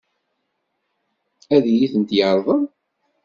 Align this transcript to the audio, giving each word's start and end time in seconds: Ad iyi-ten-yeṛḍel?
Ad 1.55 1.65
iyi-ten-yeṛḍel? 1.73 2.63